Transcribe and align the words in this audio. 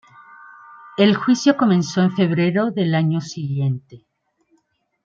El 0.97 1.13
juicio 1.13 1.55
comenzó 1.55 2.01
en 2.01 2.11
febrero 2.11 2.71
del 2.71 2.95
año 2.95 3.21
siguiente. 3.21 4.07